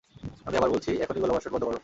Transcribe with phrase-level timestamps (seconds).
[0.45, 1.79] আমি আবার বলছি, এখনই গোলাবর্ষণ বন্ধ করো।